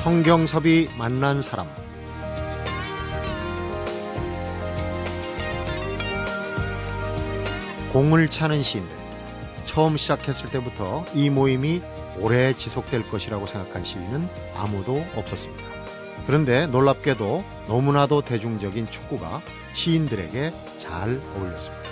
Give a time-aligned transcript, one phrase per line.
[0.00, 1.66] 성경섭이 만난 사람
[7.92, 8.96] 공을 차는 시인들
[9.66, 11.82] 처음 시작했을 때부터 이 모임이
[12.18, 14.26] 오래 지속될 것이라고 생각한 시인은
[14.56, 15.62] 아무도 없었습니다.
[16.26, 19.42] 그런데 놀랍게도 너무나도 대중적인 축구가
[19.74, 21.90] 시인들에게 잘 어울렸습니다.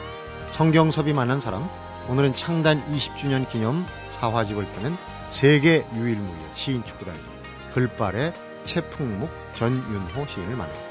[0.52, 1.68] 성경섭이 만난 사람
[2.09, 3.84] 오늘은 창단 20주년 기념
[4.18, 4.96] 사화집을 펴는
[5.30, 7.38] 세계 유일무이의 시인 축구단이죠.
[7.74, 8.32] 글발의
[8.64, 10.88] 채풍묵 전윤호 시인을 만납니다.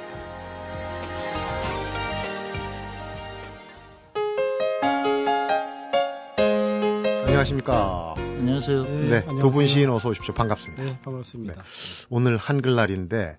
[7.26, 8.16] 안녕하십니까.
[8.18, 8.84] 안녕하세요.
[8.84, 10.34] 네, 두분 시인 어서 오십시오.
[10.34, 10.84] 반갑습니다.
[10.84, 11.54] 네, 반갑습니다.
[11.56, 11.62] 네.
[12.10, 13.38] 오늘 한글날인데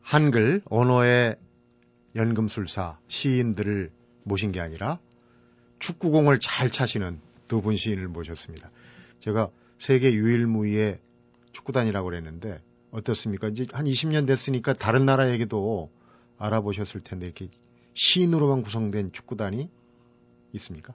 [0.00, 1.36] 한글 언어의
[2.16, 3.90] 연금술사 시인들을
[4.24, 4.98] 모신 게 아니라
[5.78, 8.70] 축구공을 잘 차시는 두분 시인을 모셨습니다.
[9.20, 10.98] 제가 세계 유일무이의
[11.58, 13.48] 축구단이라고 그랬는데 어떻습니까?
[13.48, 15.90] 이제 한 20년 됐으니까 다른 나라 얘기도
[16.38, 17.50] 알아보셨을 텐데 이렇게
[17.94, 19.68] 시인으로만 구성된 축구단이
[20.54, 20.94] 있습니까?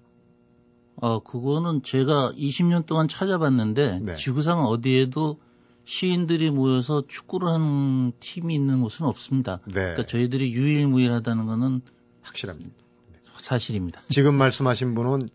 [0.95, 4.15] 어, 그거는 제가 20년 동안 찾아봤는데 네.
[4.15, 5.39] 지구상 어디에도
[5.85, 9.59] 시인들이 모여서 축구를 하는 팀이 있는 곳은 없습니다.
[9.65, 9.73] 네.
[9.73, 11.81] 그러니까 저희들이 유일무이하다는 거는
[12.21, 12.71] 확실합니다.
[13.39, 14.01] 사실입니다.
[14.07, 15.27] 지금 말씀하신 분은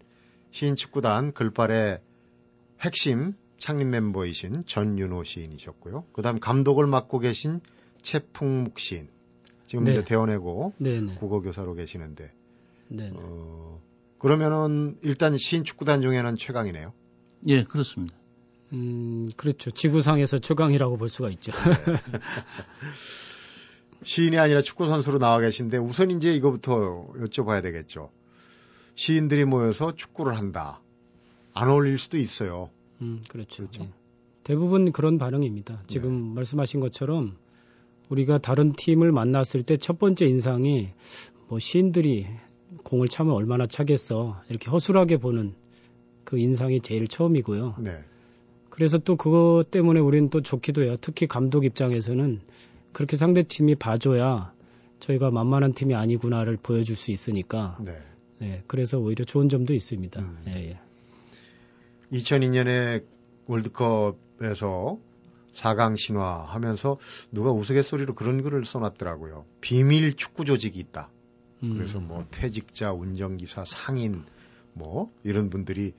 [0.51, 2.01] 시인 축구단 글발의
[2.81, 6.05] 핵심 창립 멤버이신 전윤호 시인이셨고요.
[6.13, 7.61] 그다음 감독을 맡고 계신
[8.03, 9.09] 최풍묵 시인.
[9.67, 9.93] 지금 네.
[9.93, 11.17] 이제 대원외고 네네.
[11.17, 12.33] 국어 교사로 계시는데.
[12.89, 13.11] 네.
[13.15, 13.81] 어,
[14.19, 16.93] 그러면은 일단 시인 축구단 중에는 최강이네요.
[17.49, 18.17] 예, 그렇습니다.
[18.73, 19.71] 음, 그렇죠.
[19.71, 21.53] 지구상에서 최강이라고 볼 수가 있죠.
[21.53, 21.59] 네.
[24.05, 28.11] 시인이 아니라 축구 선수로 나와 계신데 우선 이제 이거부터 여쭤봐야 되겠죠.
[28.95, 30.81] 시인들이 모여서 축구를 한다.
[31.53, 32.71] 안 어울릴 수도 있어요.
[33.03, 33.65] 음, 그렇죠.
[33.65, 33.83] 그렇죠.
[33.85, 33.91] 네.
[34.45, 35.83] 대부분 그런 반응입니다.
[35.87, 36.35] 지금 네.
[36.37, 37.37] 말씀하신 것처럼
[38.09, 40.89] 우리가 다른 팀을 만났을 때 첫 번째 인상이
[41.49, 42.27] 뭐 시인들이
[42.83, 45.55] 공을 차면 얼마나 차겠어 이렇게 허술하게 보는
[46.25, 47.77] 그 인상이 제일 처음이고요.
[47.81, 47.99] 네.
[48.71, 50.95] 그래서 또 그것 때문에 우리는 또 좋기도 해요.
[51.01, 52.41] 특히 감독 입장에서는
[52.93, 54.53] 그렇게 상대 팀이 봐줘야
[55.01, 57.79] 저희가 만만한 팀이 아니구나를 보여줄 수 있으니까.
[57.85, 57.99] 네.
[58.39, 60.21] 네 그래서 오히려 좋은 점도 있습니다.
[60.21, 60.39] 음.
[60.49, 60.79] 예, 예.
[62.13, 63.05] 2002년에
[63.47, 64.99] 월드컵에서
[65.55, 66.99] 4강 신화 하면서
[67.33, 69.45] 누가 우스갯소리로 그런 글을 써놨더라고요.
[69.61, 71.11] 비밀 축구 조직이 있다.
[71.63, 71.75] 음.
[71.75, 74.25] 그래서 뭐 퇴직자, 운전기사, 상인
[74.73, 75.93] 뭐 이런 분들이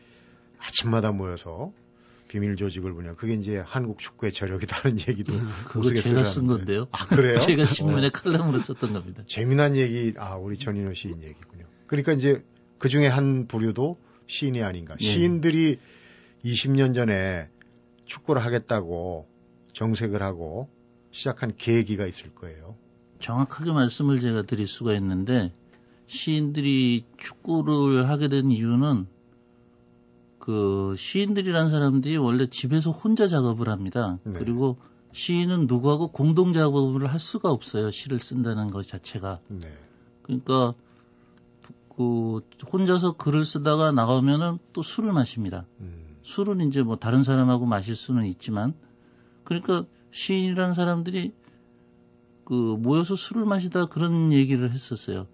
[0.58, 1.74] 아침마다 모여서
[2.30, 3.16] 비밀 조직을 보냐.
[3.16, 6.88] 그게 이제 한국 축구의 저력이다는 얘기도 음, 그거 제가 쓴 건데요.
[6.92, 7.40] 아 그래요?
[7.40, 8.10] 제가 신문에 어.
[8.12, 9.24] 칼럼으로 썼던 겁니다.
[9.28, 10.14] 재미난 얘기.
[10.18, 11.66] 아 우리 전인호 시인 얘기군요.
[11.88, 12.44] 그러니까 이제
[12.78, 13.98] 그 중에 한 부류도
[14.28, 14.96] 시인이 아닌가.
[15.02, 15.04] 예.
[15.04, 15.80] 시인들이
[16.44, 17.50] 20년 전에
[18.06, 19.28] 축구를 하겠다고
[19.74, 20.70] 정색을 하고
[21.12, 22.76] 시작한 계기가 있을 거예요.
[23.20, 25.54] 정확하게 말씀을 제가 드릴 수가 있는데
[26.08, 29.08] 시인들이 축구를 하게 된 이유는
[30.40, 34.18] 그 시인들이란 사람들이 원래 집에서 혼자 작업을 합니다.
[34.24, 34.40] 네.
[34.40, 34.78] 그리고
[35.12, 37.92] 시인은 누구하고 공동 작업을 할 수가 없어요.
[37.92, 39.40] 시를 쓴다는 것 자체가.
[39.48, 39.72] 네.
[40.24, 40.74] 그러니까
[41.96, 42.42] 그
[42.72, 45.66] 혼자서 글을 쓰다가 나가면은 또 술을 마십니다.
[45.82, 46.09] 음.
[46.24, 48.74] 술은 이제 뭐 다른 사람하고 마실 수는 있지만
[49.44, 51.34] 그러니까 시인이라는 사람들이
[52.46, 55.28] 그 모여서 술을 마시다 그런 얘기를 했었어요.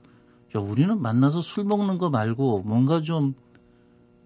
[0.55, 3.35] 야, 우리는 만나서 술 먹는 거 말고 뭔가 좀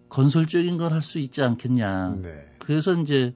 [0.10, 2.18] 건설적인 걸 할 수 있지 않겠냐.
[2.22, 2.56] 네.
[2.60, 3.36] 그래서 이제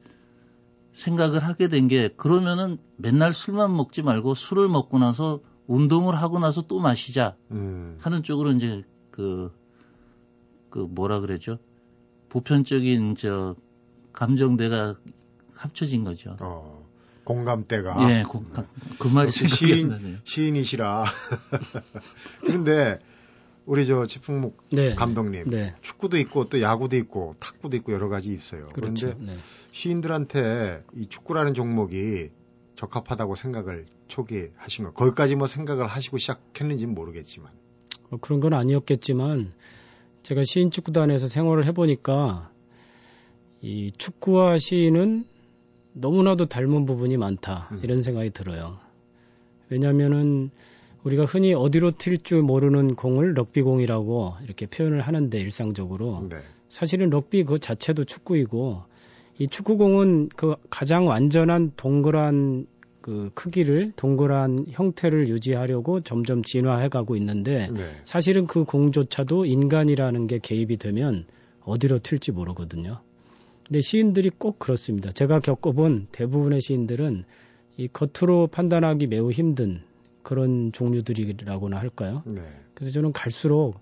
[0.91, 6.63] 생각을 하게 된 게 그러면은 맨날 술만 먹지 말고 술을 먹고 나서 운동을 하고 나서
[6.63, 7.97] 또 마시자 음.
[8.00, 9.51] 하는 쪽으로 이제 그,
[10.69, 11.57] 그 뭐라 그러죠?
[12.33, 13.55] 보편적인 저
[14.11, 14.95] 감정대가
[15.53, 16.35] 합쳐진 거죠.
[16.39, 16.83] 어,
[17.23, 18.09] 공감대가.
[18.09, 18.66] 예, 공감.
[18.97, 21.06] 그 말이 시인, 시인이시라.
[22.41, 22.97] 그런데
[23.68, 24.95] 우리 저 지풍목 네.
[24.95, 25.75] 감독님 네.
[25.83, 28.68] 축구도 있고 또 야구도 있고 탁구도 있고 여러 가지 있어요.
[28.69, 29.13] 그렇죠.
[29.13, 29.38] 그런데 네.
[29.71, 32.31] 시인들한테 이 축구라는 종목이
[32.75, 34.94] 적합하다고 생각을 초기에 하신 거.
[34.94, 37.51] 거기까지 뭐 생각을 하시고 시작했는지는 모르겠지만.
[38.09, 39.53] 뭐 그런 건 아니었겠지만
[40.23, 42.49] 제가 시인 축구단에서 생활을 해보니까
[43.61, 45.25] 이 축구와 시인은
[45.93, 47.81] 너무나도 닮은 부분이 많다 음.
[47.83, 48.79] 이런 생각이 들어요.
[49.69, 50.49] 왜냐하면은
[51.03, 56.37] 우리가 흔히 어디로 튈 줄 모르는 공을 럭비공이라고 이렇게 표현을 하는데 일상적으로 네.
[56.69, 58.83] 사실은 럭비 그 자체도 축구이고
[59.39, 62.65] 이 축구공은 그 가장 완전한 동그란
[63.03, 67.83] 그 크기를 동그란 형태를 유지하려고 점점 진화해 가고 있는데 네.
[68.05, 71.25] 사실은 그 공조차도 인간이라는 게 개입이 되면
[71.65, 73.01] 어디로 튈지 모르거든요.
[73.67, 75.11] 근데 시인들이 꼭 그렇습니다.
[75.11, 77.25] 제가 겪어본 대부분의 시인들은
[77.75, 79.81] 이 겉으로 판단하기 매우 힘든
[80.21, 82.23] 그런 종류들이라고나 할까요?
[82.25, 82.41] 네.
[82.73, 83.81] 그래서 저는 갈수록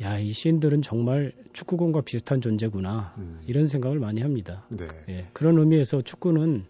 [0.00, 3.14] 야, 이 시인들은 정말 축구공과 비슷한 존재구나.
[3.18, 3.40] 음.
[3.46, 4.64] 이런 생각을 많이 합니다.
[4.70, 4.88] 네.
[5.10, 6.64] 예, 그런 의미에서 축구는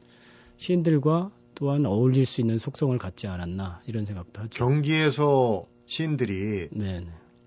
[0.56, 1.30] 시인들과
[1.62, 4.58] 또한 어울릴 수 있는 속성을 갖지 않았나 이런 생각도 하죠.
[4.58, 7.06] 경기에서 시인들이 네, 네.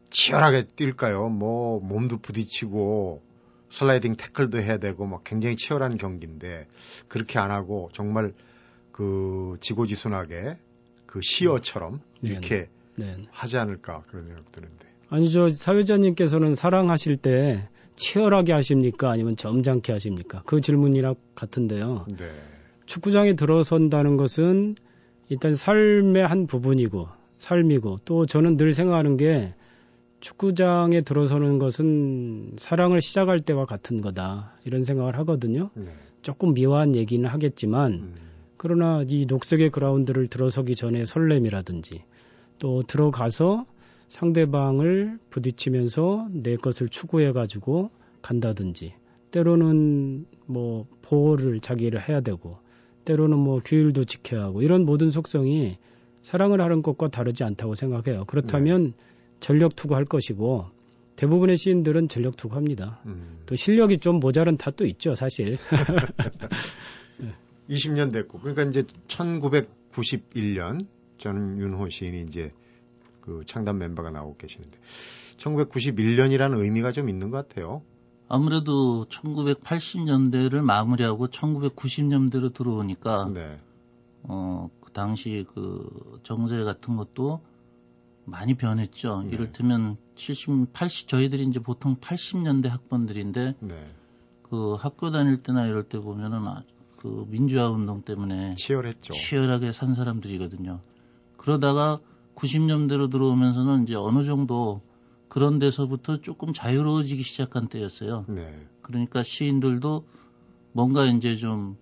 [0.10, 1.30] 치열하게 뛸까요?
[1.30, 3.22] 뭐 몸도 부딪히고
[3.72, 6.66] 슬라이딩 태클도 해야 되고 막 굉장히 치열한 경기인데
[7.10, 8.32] 그렇게 안 하고 정말
[8.94, 10.60] 그 지고지순하게
[11.06, 13.18] 그 시어처럼 네, 이렇게 네.
[13.32, 14.86] 하지 않을까 그런 생각 드는데.
[15.10, 20.42] 아니 저 사회자님께서는 사랑하실 때 치열하게 하십니까 아니면 점잖게 하십니까?
[20.46, 22.06] 그 질문이랑 같은데요.
[22.18, 22.55] 네.
[22.86, 24.76] 축구장에 들어선다는 것은
[25.30, 29.54] 일단 삶의 한 부분이고 삶이고 또 저는 늘 생각하는 게
[30.20, 35.70] 축구장에 들어서는 것은 사랑을 시작할 때와 같은 거다 이런 생각을 하거든요.
[35.76, 35.88] 네.
[36.22, 38.16] 조금 미화한 얘기는 하겠지만 음.
[38.58, 42.02] 그러나 이 녹색의 그라운드를 들어서기 전에 설렘이라든지
[42.58, 43.66] 또 들어가서
[44.10, 47.92] 상대방을 부딪히면서 내 것을 추구해 가지고
[48.22, 48.94] 간다든지
[49.32, 52.58] 때로는 뭐 보호를 자기를 해야 되고
[53.06, 55.78] 때로는 뭐 규율도 지켜야 하고 이런 모든 속성이
[56.22, 58.26] 사랑을 하는 것과 다르지 않다고 생각해요.
[58.26, 58.94] 그렇다면
[59.40, 60.66] 전력 투구할 것이고
[61.16, 63.00] 대부분의 시인들은 전력 투구합니다.
[63.06, 63.40] 음.
[63.46, 65.58] 또 실력이 좀 모자른 탓도 있죠, 사실.
[67.70, 70.86] 20년 됐고 그러니까 이제 1991년
[71.18, 72.52] 저는 윤호 시인이 이제
[73.22, 74.78] 그 창단 멤버가 나오고 계시는데
[75.38, 77.82] 1991년이라는 의미가 좀 있는 것 같아요.
[78.28, 83.60] 아무래도 1980년대를 마무리하고 1990년대로 들어오니까 네.
[84.24, 87.42] 어, 그 당시 그 정세 같은 것도
[88.26, 89.24] 많이 변했죠.
[89.24, 89.30] 네.
[89.30, 93.92] 이를테면 70, 80 저희들이 이제 보통 80년대 학번들인데 네.
[94.42, 96.64] 그 학교 다닐 때나 이럴 때 보면은 아,
[96.98, 99.14] 그 민주화 운동 때문에 치열했죠.
[99.14, 100.80] 치열하게 산 사람들이거든요.
[101.38, 102.00] 그러다가
[102.36, 104.82] 90년대로 들어오면서는 이제 어느 정도
[105.36, 108.24] 그런 데서부터 조금 자유로워지기 시작한 때였어요.
[108.30, 108.58] 네.
[108.82, 110.08] 그러니까 시인들도
[110.72, 111.76] 뭔가 이제 좀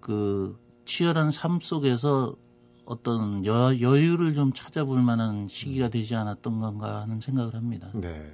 [0.00, 2.36] 그 치열한 삶 속에서
[2.84, 7.90] 어떤 여, 여유를 좀 찾아볼 만한 시기가 되지 않았던 건가 하는 생각을 합니다.
[7.92, 8.32] 네.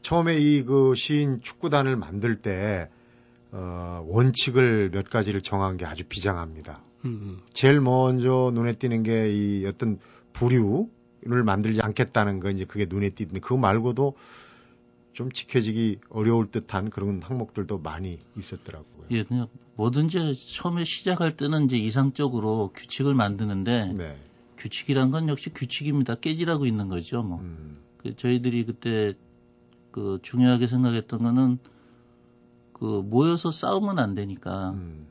[0.00, 2.88] 처음에 이 그 시인 축구단을 만들 때
[3.52, 6.82] 어, 원칙을 몇 가지를 정한 게 아주 비장합니다.
[7.04, 9.98] 음, 제일 먼저 눈에 띄는 게 이 어떤
[10.32, 10.88] 부류
[11.26, 14.14] 를 만들지 않겠다는 거 이제 그게 눈에 띄는데 그거 말고도
[15.14, 19.06] 좀 지켜지기 어려울 듯한 그런 항목들도 많이 있었더라고요.
[19.10, 24.18] 예, 그냥 뭐든지 처음에 시작할 때는 이제 이상적으로 규칙을 만드는데 네.
[24.58, 26.16] 규칙이란 건 역시 규칙입니다.
[26.16, 27.22] 깨지라고 있는 거죠.
[27.22, 29.14] 뭐 음, 그 저희들이 그때
[29.90, 31.58] 그 중요하게 생각했던 거는
[32.72, 35.06] 그 모여서 싸우면 안 되니까 음,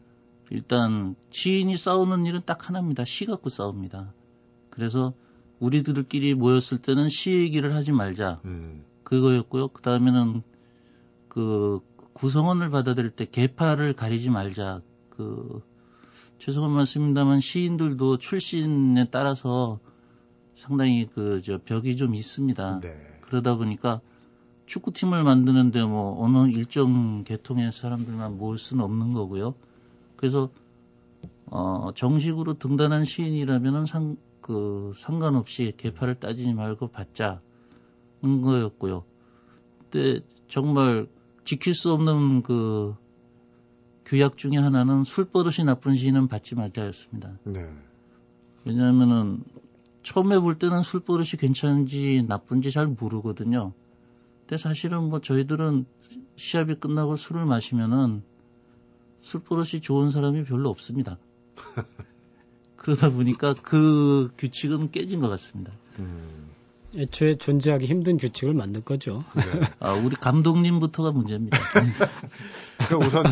[0.52, 3.06] 일단 시인이 싸우는 일은 딱 하나입니다.
[3.06, 4.14] 시 갖고 싸웁니다.
[4.70, 5.14] 그래서
[5.60, 8.42] 우리들끼리 모였을 때는 시 얘기를 하지 말자.
[8.46, 9.70] 음, 그거였고요.
[9.70, 10.42] 그 다음에는
[11.28, 11.80] 그
[12.14, 14.82] 구성원을 받아들일 때 계파를 가리지 말자.
[15.10, 15.62] 그
[16.40, 19.80] 죄송한 말씀입니다만 시인들도 출신에 따라서
[20.56, 22.80] 상당히 그 저 벽이 좀 있습니다.
[22.82, 23.20] 네.
[23.22, 24.02] 그러다 보니까
[24.66, 29.56] 축구팀을 만드는데 뭐 어느 일정 계통의 사람들만 모을 수는 없는 거고요.
[30.16, 30.50] 그래서
[31.48, 37.40] 어 정식으로 등단한 시인이라면은 상 그 상관없이 계파를 따지지 말고 받자는
[38.44, 39.04] 거였고요.
[39.80, 41.08] 그때 정말
[41.46, 42.96] 지킬 수 없는 그
[44.06, 47.40] 규약 중에 하나는 술버릇이 나쁜 시인은 받지 말자였습니다.
[47.46, 47.68] 네.
[48.66, 49.44] 왜냐하면은
[50.04, 53.74] 처음에 볼 때는 술버릇이 괜찮은지 나쁜지 잘 모르거든요.
[54.42, 55.86] 근데 사실은 뭐 저희들은
[56.36, 58.24] 시합이 끝나고 술을 마시면은
[59.22, 61.18] 술버릇이 좋은 사람이 별로 없습니다.
[62.84, 65.72] 그러다 보니까 그 규칙은 깨진 것 같습니다.
[66.00, 66.50] 음,
[66.98, 69.24] 애초에 존재하기 힘든 규칙을 만든 거죠.
[69.36, 69.62] 네.
[69.80, 71.58] 아, 우리 감독님부터가 문제입니다.
[72.90, 73.26] 그 우선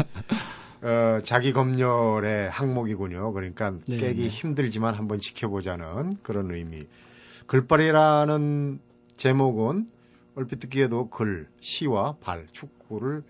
[0.81, 3.33] 어, 자기 검열의 항목이군요.
[3.33, 4.29] 그러니까 네, 깨기 네.
[4.29, 6.87] 힘들지만 한번 지켜보자는 그런 의미.
[7.47, 8.79] 글발이라는
[9.17, 9.89] 제목은
[10.35, 13.23] 얼핏 듣기에도 글, 시와 발, 축구를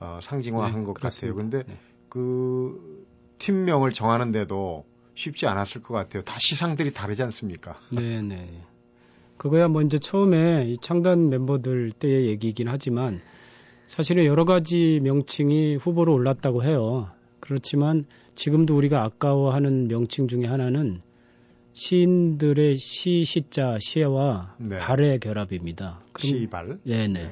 [0.00, 1.36] 어, 상징화한 네, 것 그렇습니다.
[1.36, 1.50] 같아요.
[1.50, 1.78] 근데 네.
[2.08, 3.06] 그
[3.36, 4.86] 팀명을 정하는데도
[5.16, 6.22] 쉽지 않았을 것 같아요.
[6.22, 7.80] 다 시상들이 다르지 않습니까?
[7.90, 8.48] 네네.
[9.38, 13.20] 그거야 뭐 이제 처음에 이 창단 멤버들 때의 얘기이긴 하지만
[13.86, 17.10] 사실은 여러 가지 명칭이 후보로 올랐다고 해요.
[17.40, 18.04] 그렇지만
[18.34, 21.00] 지금도 우리가 아까워하는 명칭 중에 하나는
[21.74, 24.78] 시인들의 시, 시자, 시와 네.
[24.78, 26.00] 발의 결합입니다.
[26.12, 26.78] 그럼- 시발.
[26.84, 27.30] 네네.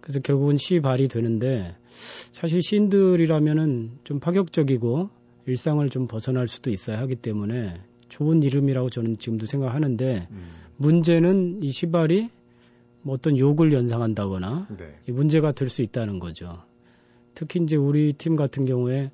[0.00, 5.10] 그래서 결국은 시발이 되는데 사실 시인들이라면은 좀 파격적이고
[5.50, 10.48] 일상을 좀 벗어날 수도 있어야 하기 때문에 좋은 이름이라고 저는 지금도 생각하는데 음.
[10.76, 12.30] 문제는 이 시발이
[13.02, 14.94] 뭐 어떤 욕을 연상한다거나 네.
[15.08, 16.62] 이 문제가 될 수 있다는 거죠.
[17.34, 19.10] 특히 이제 우리 팀 같은 경우에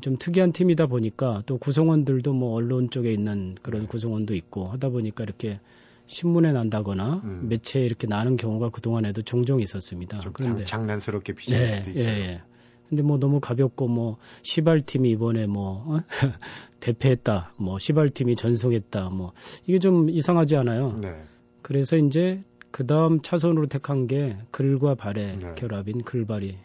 [0.00, 3.88] 좀 특이한 팀이다 보니까 또 구성원들도 뭐 언론 쪽에 있는 그런 네.
[3.88, 5.58] 구성원도 있고 하다 보니까 이렇게
[6.06, 7.46] 신문에 난다거나 음.
[7.48, 10.20] 매체에 이렇게 나는 경우가 그동안에도 종종 있었습니다.
[10.32, 12.12] 그런데 장, 난스럽게 비춰질 네, 수도 있어요.
[12.12, 12.42] 예, 예.
[12.90, 16.00] 근데 뭐 너무 가볍고 뭐 시발팀이 이번에 뭐 어?
[16.80, 19.32] 대패했다, 뭐 시발팀이 전속했다, 뭐
[19.66, 20.98] 이게 좀 이상하지 않아요.
[21.00, 21.22] 네.
[21.62, 22.42] 그래서 이제
[22.72, 25.54] 그 다음 차선으로 택한 게 글과 발의 네.
[25.56, 26.58] 결합인 글발이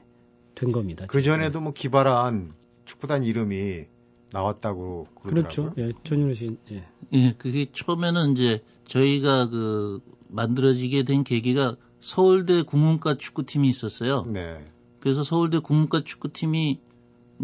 [0.56, 1.06] 된 겁니다.
[1.08, 2.54] 그 전에도 뭐 기발한
[2.86, 3.86] 축구단 이름이
[4.32, 5.74] 나왔다고 그러더라고요.
[5.74, 5.74] 그렇죠.
[5.78, 6.58] 예, 전윤호 씨.
[6.72, 6.84] 예.
[7.14, 14.26] 예, 그게 처음에는 이제 저희가 그 만들어지게 된 계기가 서울대 국문과 축구팀이 있었어요.
[14.26, 14.66] 네.
[15.06, 16.80] 그래서 서울대 국문과 축구팀이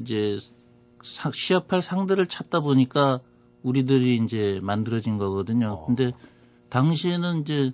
[0.01, 0.39] 이제
[1.03, 3.19] 시합할 상대를 찾다 보니까
[3.61, 5.73] 우리들이 이제 만들어진 거거든요.
[5.73, 5.85] 어.
[5.85, 6.11] 근데
[6.69, 7.71] 당시에는 이제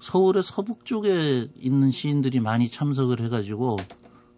[0.00, 3.76] 서울의 서북 쪽에 있는 시인들이 많이 참석을 해가지고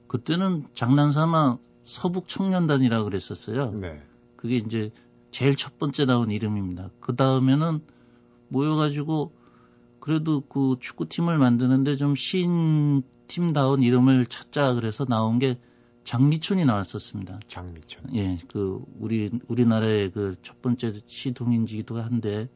[0.06, 3.72] 그때는 장난삼아 서북 청년단이라고 그랬었어요.
[3.72, 4.00] 네.
[4.36, 4.92] 그게 이제
[5.32, 6.90] 제일 첫 번째 나온 이름입니다.
[7.00, 7.80] 그 다음에는
[8.46, 9.32] 모여가지고
[9.98, 15.58] 그래도 그 축구팀을 만드는데 좀 시인 팀다운 이름을 찾자 그래서 나온 게
[16.04, 17.40] 장미촌이 나왔었습니다.
[17.48, 18.14] 장미촌.
[18.16, 22.48] 예, 그 우리 우리나라의 그 첫 번째 시동인지기도 한데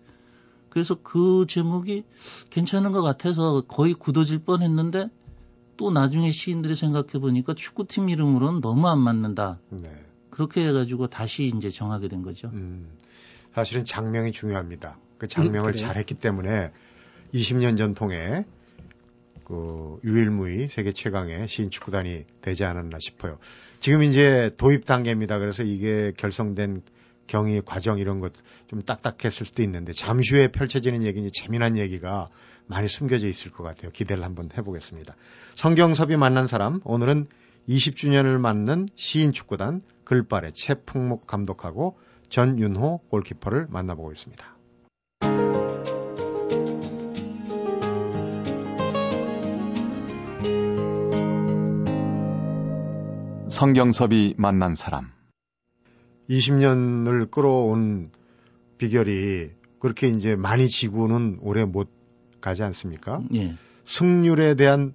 [0.71, 2.05] 그래서 그 제목이
[2.51, 5.09] 괜찮은 것 같아서 거의 굳어질 뻔했는데
[5.77, 9.59] 또 나중에 시인들이 생각해 보니까 축구팀 이름으로는 너무 안 맞는다.
[9.69, 9.91] 네.
[10.31, 12.49] 그렇게 해가지고 다시 이제 정하게 된 거죠.
[12.55, 12.89] 음,
[13.53, 14.97] 사실은 장명이 중요합니다.
[15.19, 16.73] 그 장명을 음, 잘했기 때문에
[17.35, 18.47] 20년 전통의
[19.45, 23.39] 그 유일무이 세계 최강의 시인 축구단이 되지 않았나 싶어요.
[23.81, 25.39] 지금 이제 도입 단계입니다.
[25.39, 26.83] 그래서 이게 결성된
[27.27, 28.33] 경위 과정 이런 것
[28.73, 32.31] 좀 딱딱했을 수도 있는데 잠시 후에 펼쳐지는 얘기니 재미난 얘기가
[32.67, 33.91] 많이 숨겨져 있을 것 같아요.
[33.91, 35.15] 기대를 한번 해보겠습니다.
[35.57, 37.27] 성경섭이 만난 사람 오늘은
[37.69, 41.99] 20주년을 맞는 시인 축구단 글발의 최풍목 감독하고
[42.31, 44.57] 전윤호 골키퍼를 만나보고 있습니다.
[53.53, 55.11] 성경섭이 만난 사람
[56.31, 58.11] 20년을 끌어온
[58.79, 61.91] 비결이 그렇게 이제 많이 지고는 오래 못
[62.41, 63.21] 가지 않습니까?
[63.35, 63.55] 예.
[63.85, 64.95] 승률에 대한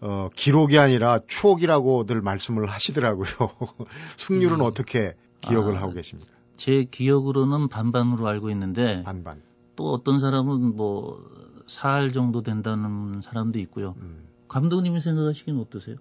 [0.00, 3.26] 어, 기록이 아니라 추억이라고들 말씀을 하시더라고요.
[4.18, 4.62] 승률은 음.
[4.62, 6.32] 어떻게 기억을 아, 하고 계십니까?
[6.56, 9.40] 제 기억으로는 반반으로 알고 있는데 반반.
[9.76, 11.24] 또 어떤 사람은 뭐
[11.68, 13.94] 4할 정도 된다는 사람도 있고요.
[13.98, 14.26] 음.
[14.48, 15.96] 감독님이 생각하시기는 어떠세요?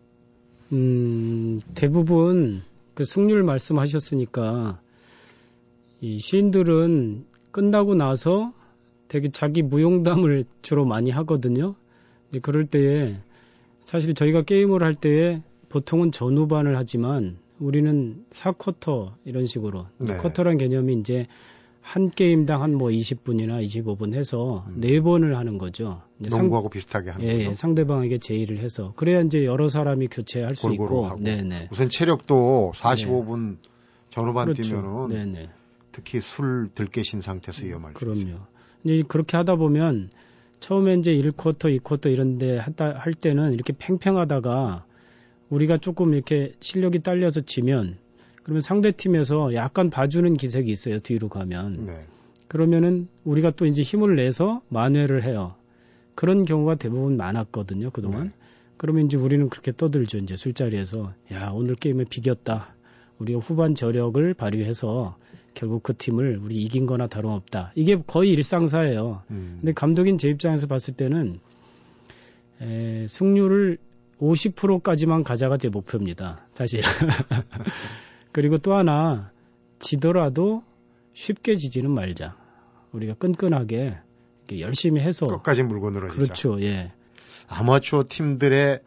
[0.71, 2.61] 음, 대부분
[2.93, 4.79] 그 승률 말씀하셨으니까
[6.01, 8.53] 이 시인들은 끝나고 나서
[9.07, 11.75] 되게 자기 무용담을 주로 많이 하거든요.
[12.29, 13.17] 이제 그럴 때에
[13.79, 20.17] 사실 저희가 게임을 할 때에 보통은 전후반을 하지만 우리는 4쿼터 이런 식으로 네.
[20.17, 21.27] 쿼터란 개념이 이제
[21.87, 24.81] 한 게임당 한 뭐 20분이나 25분 해서 음.
[24.81, 26.01] 네 번을 하는 거죠.
[26.17, 30.69] 농구하고 상, 비슷하게 하는 예, 예, 상대방에게 제의를 해서 그래야 이제 여러 사람이 교체할 수
[30.73, 31.17] 있고.
[31.21, 31.69] 네네.
[31.71, 33.69] 우선 체력도 45분 네.
[34.09, 34.63] 전후반 그렇죠.
[34.63, 35.49] 뛰면은 네네.
[35.93, 38.15] 특히 술 들깨신 상태에서 위험할 수 있어요.
[38.25, 38.39] 그럼요.
[38.83, 40.09] 이제 그렇게 하다 보면
[40.59, 44.83] 처음에 이제 1쿼터, 2쿼터 이런 데 하다 할 때는 이렇게 팽팽하다가
[45.49, 47.97] 우리가 조금 이렇게 실력이 딸려서 지면
[48.47, 50.99] 그러면 상대 팀에서 약간 봐주는 기색이 있어요.
[51.01, 51.85] 뒤로 가면.
[51.87, 52.05] 네.
[52.47, 55.55] 그러면은 우리가 또 이제 힘을 내서 만회를 해요.
[56.15, 57.89] 그런 경우가 대부분 많았거든요.
[57.89, 58.27] 그동안.
[58.27, 58.31] 네.
[58.77, 60.19] 그러면 이제 우리는 그렇게 떠들죠.
[60.19, 62.73] 이제 술자리에서 야 오늘 게임에 비겼다.
[63.19, 65.17] 우리가 후반 저력을 발휘해서
[65.53, 67.73] 결국 그 팀을 우리 이긴 거나 다름없다.
[67.75, 69.23] 이게 거의 일상사예요.
[69.29, 69.57] 음.
[69.59, 71.41] 근데 감독인 제 입장에서 봤을 때는
[72.61, 73.77] 에, 승률을
[74.21, 76.47] 50%까지만 가자가 제 목표입니다.
[76.53, 76.81] 사실.
[78.31, 79.31] 그리고 또 하나
[79.79, 80.63] 지더라도
[81.13, 82.37] 쉽게 지지는 말자.
[82.91, 83.97] 우리가 끈끈하게
[84.59, 86.21] 열심히 해서 끝까지 물고 늘어지자.
[86.21, 86.61] 그렇죠.
[86.61, 86.93] 예.
[87.47, 88.81] 아마추어 팀들의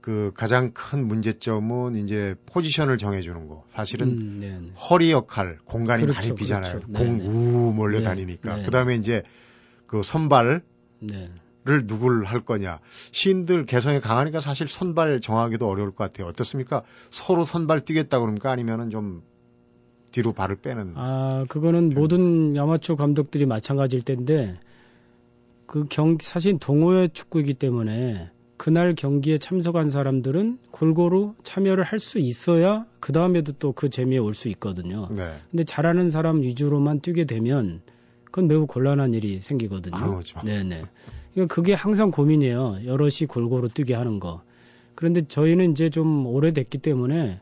[0.00, 3.64] 그 가장 큰 문제점은 이제 포지션을 정해주는 거.
[3.70, 4.70] 사실은 음, 네, 네.
[4.72, 6.80] 허리 역할, 공간이 그렇죠, 많이 비잖아요.
[6.80, 6.92] 그렇죠.
[6.92, 8.56] 공우 몰려 네, 다니니까.
[8.56, 8.62] 네.
[8.64, 9.22] 그 다음에 이제
[9.86, 10.62] 그 선발
[11.68, 12.80] 을 누굴 할 거냐.
[13.12, 16.26] 시인들 개성이 강하니까 사실 선발 정하기도 어려울 것 같아요.
[16.28, 16.82] 어떻습니까?
[17.10, 18.50] 서로 선발 뛰겠다 그럽니까?
[18.50, 19.22] 아니면은 좀
[20.10, 20.94] 뒤로 발을 빼는.
[20.96, 24.58] 아, 그거는 모든 아마추어 감독들이 마찬가지일 텐데
[25.66, 32.86] 그 경, 사실 동호회 축구이기 때문에 그날 경기에 참석한 사람들은 골고루 참여를 할 수 있어야
[33.00, 35.08] 그 다음에도 또 그 재미에 올 수 있거든요.
[35.10, 35.32] 네.
[35.50, 37.82] 근데 잘하는 사람 위주로만 뛰게 되면
[38.30, 39.96] 그건 매우 곤란한 일이 생기거든요.
[39.98, 40.40] 그렇죠.
[40.44, 40.84] 네네.
[41.34, 42.80] 그러니까 그게 항상 고민이에요.
[42.84, 44.42] 여럿이 골고루 뛰게 하는 거.
[44.94, 47.40] 그런데 저희는 이제 좀 오래됐기 때문에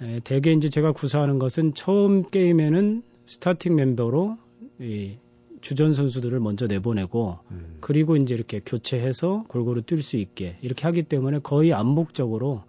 [0.00, 4.38] 에, 대개 이제 제가 구사하는 것은 처음 게임에는 스타팅 멤버로
[4.80, 5.16] 이
[5.60, 7.76] 주전 선수들을 먼저 내보내고 음.
[7.80, 12.62] 그리고 이제 이렇게 교체해서 골고루 뛸 수 있게 이렇게 하기 때문에 거의 암묵적으로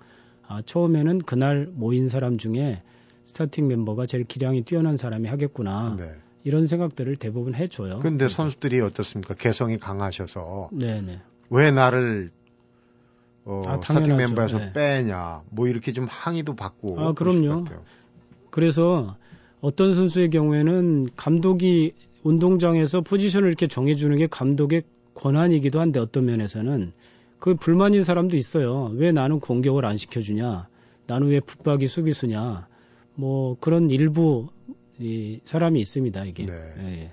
[0.48, 2.82] 아, 처음에는 그날 모인 사람 중에
[3.24, 6.12] 스타팅 멤버가 제일 기량이 뛰어난 사람이 하겠구나 네.
[6.44, 8.00] 이런 생각들을 대부분 해줘요.
[8.00, 9.34] 근데 선수들이 어떻습니까?
[9.34, 11.20] 개성이 강하셔서 네네.
[11.50, 12.32] 왜 나를
[13.46, 14.16] 어, 아, 스타팅.
[14.16, 14.74] 멤버에서 네.
[14.74, 17.66] 빼냐 뭐 이렇게 좀 항의도 받고 아, 그럼요.
[18.52, 19.18] 그래서
[19.62, 21.94] 어떤 선수의 경우에는 감독이
[22.24, 24.84] 운동장에서 포지션을 이렇게 정해주는 게 감독의
[25.16, 26.94] 권한이기도 한데 어떤 면에서는
[27.40, 28.92] 그 불만인 사람도 있어요.
[28.96, 30.68] 왜 나는 공격을 안 시켜주냐?
[31.08, 32.68] 나는 왜 붙박이 수비수냐?
[33.16, 34.50] 뭐 그런 일부
[35.00, 36.26] 이 사람이 있습니다.
[36.26, 36.46] 이게.
[36.46, 36.54] 네.
[36.54, 37.12] 예.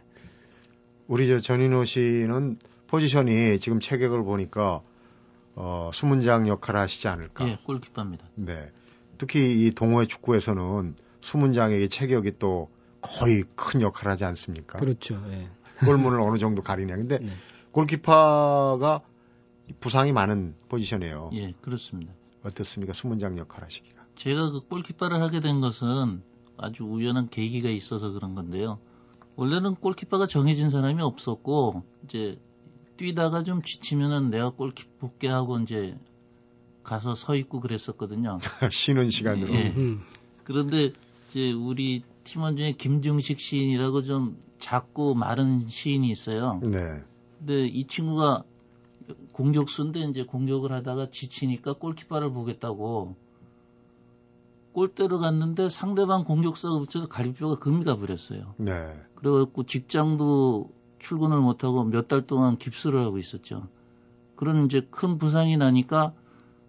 [1.07, 4.83] 우리 저 전인호 씨는 포지션이 지금 체격을 보니까
[5.55, 7.49] 어, 수문장 역할을 하시지 않을까.
[7.49, 8.27] 예, 골키퍼입니다.
[8.35, 8.71] 네.
[9.19, 14.79] 특히 이 동호회 축구에서는 수문장에게 체격이 또 거의 큰 역할을 하지 않습니까?
[14.79, 15.23] 그렇죠.
[15.31, 15.49] 예.
[15.85, 16.97] 골문을 어느 정도 가리냐.
[16.97, 17.31] 근데 네.
[17.73, 19.01] 골키퍼가
[19.81, 21.31] 부상이 많은 포지션이에요.
[21.35, 22.13] 예, 그렇습니다.
[22.43, 22.93] 어떻습니까?
[22.93, 24.05] 수문장 역할 하시기가.
[24.17, 26.23] 제가 그 골키퍼를 하게 된 것은
[26.59, 28.79] 아주 우연한 계기가 있어서 그런 건데요.
[29.37, 32.39] 원래는 골키퍼가 정해진 사람이 없었고 이제
[32.97, 35.97] 뛰다가 좀 지치면은 내가 골키퍼 볼게 하고 이제
[36.83, 38.39] 가서 서 있고 그랬었거든요.
[38.71, 39.55] 쉬는 시간으로.
[39.55, 39.75] 예.
[39.77, 40.03] 음.
[40.45, 40.93] 그런데
[41.29, 46.61] 이제 우리 팀원 중에 김중식 시인이라고 좀 작고 마른 시인이 있어요.
[46.65, 47.03] 네.
[47.39, 48.45] 근데 이 친구가
[49.33, 53.15] 공격수인데 이제 공격을 하다가 지치니까 골키퍼를 보겠다고
[54.77, 58.57] 골대로 갔는데 상대방 공격수가 붙여서 갈비뼈가 금이 가버렸어요.
[58.59, 58.93] 네.
[59.15, 63.69] 그래갖고 직장도 출근을 못하고 몇 달 동안 깁스를 하고 있었죠.
[64.37, 66.13] 그런 이제 큰 부상이 나니까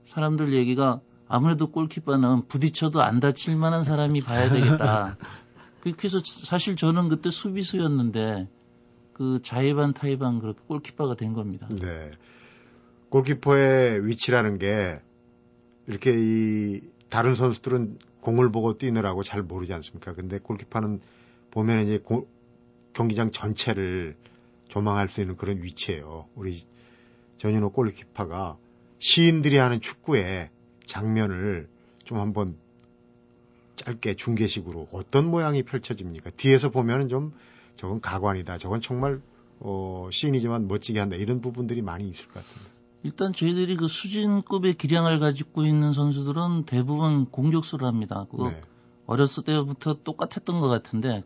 [0.05, 5.17] 사람들 얘기가 아무래도 골키퍼는 부딪혀도 안 다칠 만한 사람이 봐야 되겠다.
[5.97, 8.47] 그래서 사실 저는 그때 수비수였는데
[9.11, 11.67] 그 자의반 타의반 그렇게 골키퍼가 된 겁니다.
[11.69, 12.11] 네.
[13.09, 15.01] 골키퍼의 위치라는 게
[15.87, 20.13] 이렇게 이 다른 선수들은 공을 보고 뛰느라고 잘 모르지 않습니까?
[20.13, 20.99] 근데 골키퍼는
[21.51, 22.27] 보면 이제 고-
[22.93, 24.15] 경기장 전체를
[24.67, 26.27] 조망할 수 있는 그런 위치예요.
[26.35, 26.65] 우리
[27.37, 28.57] 전인호 골키퍼가
[28.99, 30.49] 시인들이 하는 축구의
[30.85, 31.69] 장면을
[32.03, 32.55] 좀 한번
[33.75, 36.31] 짧게 중계식으로 어떤 모양이 펼쳐집니까?
[36.31, 37.33] 뒤에서 보면은 좀
[37.75, 38.57] 저건 가관이다.
[38.57, 39.21] 저건 정말
[39.59, 41.15] 어, 시인이지만 멋지게 한다.
[41.15, 42.76] 이런 부분들이 많이 있을 것 같은데.
[43.07, 48.25] 일단 저희들이 그 수준급의 기량을 가지고 있는 선수들은 대부분 공격수를 합니다.
[48.29, 48.59] 그거 네.
[49.05, 51.23] 어렸을 때부터 똑같았던 것 같은데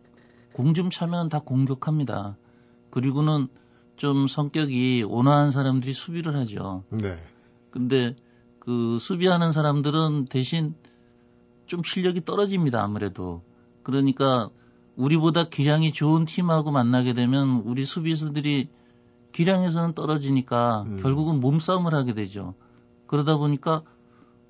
[0.54, 2.38] 공 좀 차면 다 공격합니다.
[2.92, 3.48] 그리고는
[3.96, 6.84] 좀 성격이 온화한 사람들이 수비를 하죠.
[6.90, 7.18] 네.
[7.72, 8.16] 근데
[8.60, 10.76] 그 수비하는 사람들은 대신
[11.66, 12.84] 좀 실력이 떨어집니다.
[12.84, 13.42] 아무래도.
[13.82, 14.52] 그러니까
[14.96, 18.70] 우리보다 기량이 좋은 팀하고 만나게 되면 우리 수비수들이
[19.32, 21.00] 기량에서는 떨어지니까 음.
[21.02, 22.56] 결국은 몸싸움을 하게 되죠.
[23.08, 23.84] 그러다 보니까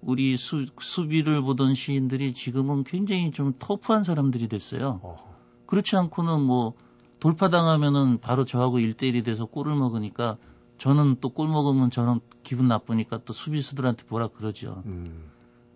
[0.01, 4.99] 우리 수, 수비를 보던 시인들이 지금은 굉장히 좀 터프한 사람들이 됐어요.
[5.03, 5.31] 어허.
[5.67, 6.73] 그렇지 않고는 뭐
[7.19, 10.37] 돌파당하면은 바로 저하고 1대1이 돼서 골을 먹으니까
[10.79, 14.81] 저는 또 골 먹으면 저는 기분 나쁘니까 또 수비수들한테 뭐라 그러죠.
[14.87, 15.29] 음.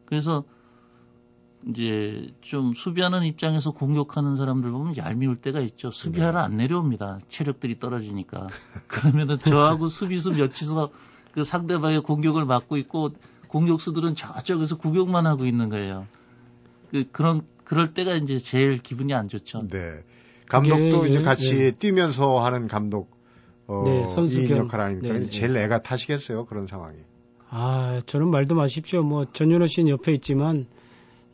[0.05, 0.43] 그래서
[1.67, 5.89] 이제 좀 수비하는 입장에서 공격하는 사람들 보면 얄미울 때가 있죠.
[5.89, 7.19] 수비하러 안 내려옵니다.
[7.27, 8.47] 체력들이 떨어지니까.
[8.87, 10.91] 그러면은 저하고 수비수 몇이서
[11.31, 13.11] 그 상대방의 공격을 막고 있고
[13.47, 16.07] 공격수들은 저쪽에서 구경만 하고 있는 거예요.
[16.91, 19.59] 그 그런 그럴 때가 이제 제일 기분이 안 좋죠.
[19.67, 20.03] 네.
[20.47, 21.71] 감독도 그게, 이제 예, 같이 예.
[21.71, 23.09] 뛰면서 하는 감독
[23.67, 24.57] 어, 네, 선수 이 겸.
[24.57, 25.13] 역할 아닙니까?
[25.13, 25.29] 네, 네.
[25.29, 26.97] 제일 애가 타시겠어요 그런 상황이.
[27.49, 29.01] 아, 저는 말도 마십시오.
[29.01, 30.67] 뭐 전윤호 씨는 옆에 있지만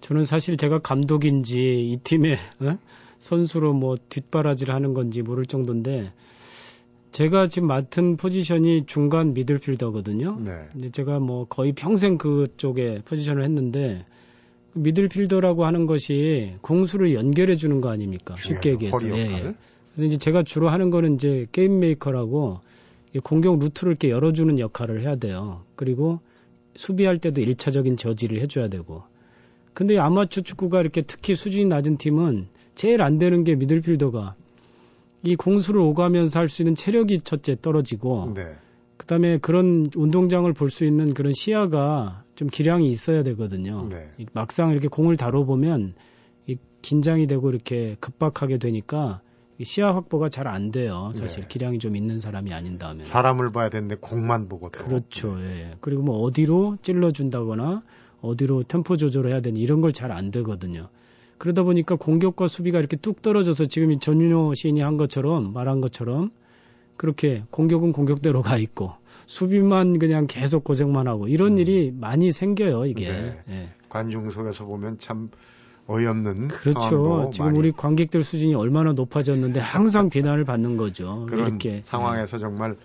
[0.01, 2.77] 저는 사실 제가 감독인지 이 팀의 어?
[3.19, 6.11] 선수로 뭐 뒷바라지를 하는 건지 모를 정도인데
[7.11, 10.39] 제가 지금 맡은 포지션이 중간 미들필더거든요.
[10.43, 10.67] 네.
[10.71, 14.05] 근데 제가 뭐 거의 평생 그쪽에 포지션을 했는데
[14.73, 18.35] 그 미들필더라고 하는 것이 공수를 연결해 주는 거 아닙니까?
[18.37, 18.71] 쉽게.
[18.71, 19.05] 얘기해서.
[19.09, 19.19] 예.
[19.19, 19.55] 예.
[19.93, 22.61] 그래서 이제 제가 주로 하는 거는 이제 게임 메이커라고
[23.13, 25.63] 이 공격 루트를 이렇게 열어주는 역할을 해야 돼요.
[25.75, 26.21] 그리고
[26.75, 29.03] 수비할 때도 일차적인 저지를 해줘야 되고.
[29.73, 34.35] 근데 아마추어 축구가 이렇게 특히 수준이 낮은 팀은 제일 안 되는 게 미들필더가
[35.23, 38.55] 이 공수를 오가면서 할 수 있는 체력이 첫째 떨어지고 네.
[38.97, 43.87] 그다음에 그런 운동장을 볼 수 있는 그런 시야가 좀 기량이 있어야 되거든요.
[43.89, 44.09] 네.
[44.33, 45.93] 막상 이렇게 공을 다뤄보면
[46.47, 49.21] 이 긴장이 되고 이렇게 급박하게 되니까
[49.63, 51.11] 시야 확보가 잘 안 돼요.
[51.13, 51.47] 사실 네.
[51.47, 53.05] 기량이 좀 있는 사람이 아닌다면.
[53.05, 54.83] 사람을 봐야 되는데 공만 보고 또.
[54.83, 55.37] 그렇죠.
[55.39, 55.75] 예.
[55.81, 57.83] 그리고 뭐 어디로 찔러준다거나
[58.21, 60.89] 어디로 템포 조절을 해야 되는 이런 걸 잘 안 되거든요.
[61.37, 66.31] 그러다 보니까 공격과 수비가 이렇게 뚝 떨어져서 지금 이 전윤호 시인이 한 것처럼 말한 것처럼
[66.97, 68.91] 그렇게 공격은 공격대로 가 있고
[69.25, 71.57] 수비만 그냥 계속 고생만 하고 이런 음.
[71.57, 73.11] 일이 많이 생겨요 이게.
[73.11, 73.41] 네.
[73.49, 73.69] 예.
[73.89, 75.29] 관중석에서 보면 참
[75.87, 77.29] 어이없는 그렇죠.
[77.33, 81.25] 지금 많이 우리 관객들 수준이 얼마나 높아졌는데 항상 비난을 받는 거죠.
[81.31, 82.77] 이렇게 상황에서 정말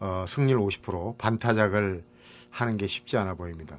[0.00, 2.02] 어, 승률 50% 반타작을
[2.50, 3.78] 하는 게 쉽지 않아 보입니다.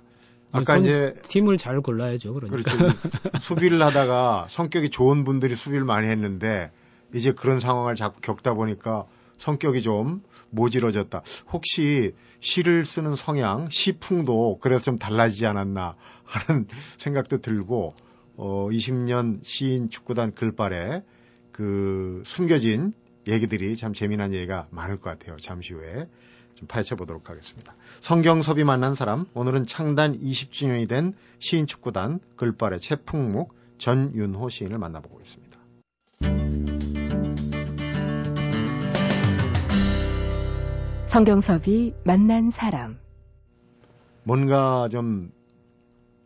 [0.55, 2.33] 아까 선- 이제 팀을 잘 골라야죠.
[2.33, 2.71] 그러니까.
[2.71, 2.97] 그렇죠.
[3.41, 6.71] 수비를 하다가 성격이 좋은 분들이 수비를 많이 했는데
[7.13, 9.05] 이제 그런 상황을 자꾸 겪다 보니까
[9.37, 11.21] 성격이 좀 모질어졌다.
[11.51, 17.93] 혹시 시를 쓰는 성향, 시풍도 그래서 좀 달라지지 않았나 하는 생각도 들고
[18.37, 21.03] 어 20년 시인 축구단 글발에
[21.51, 22.93] 그 숨겨진
[23.27, 25.37] 얘기들이 참 재미난 얘기가 많을 것 같아요.
[25.37, 26.07] 잠시 후에
[26.55, 27.75] 좀 파헤쳐 보도록 하겠습니다.
[28.01, 35.55] 성경섭이 만난 사람 오늘은 창단 20주년이 된 시인 축구단 글발의 최풍묵 전윤호 시인을 만나보고 있습니다.
[41.07, 42.99] 성경섭이 만난 사람.
[44.23, 45.31] 뭔가 좀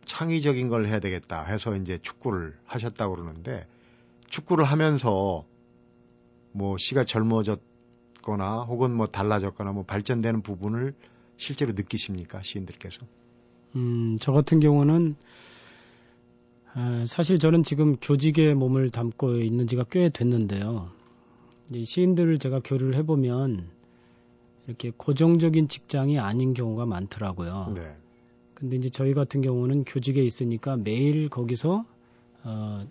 [0.04, 3.66] 창의적인 걸 해야 되겠다 해서 이제 축구를 하셨다고 그러는데
[4.30, 5.44] 축구를 하면서
[6.52, 7.60] 뭐 시가 젊어졌
[8.30, 10.94] 거나 혹은 뭐 달라졌거나 뭐 발전되는 부분을
[11.36, 13.04] 실제로 느끼십니까 시인들께서?
[13.74, 15.16] 음, 저 같은 경우는
[16.74, 20.90] 아, 사실 저는 지금 교직에 몸을 담고 있는 지가 꽤 됐는데요.
[21.72, 23.68] 이 시인들을 제가 교류를 해보면
[24.66, 27.72] 이렇게 고정적인 직장이 아닌 경우가 많더라고요.
[27.74, 27.96] 네.
[28.54, 31.84] 근데 이제 저희 같은 경우는 교직에 있으니까 매일 거기서
[32.44, 32.86] 어,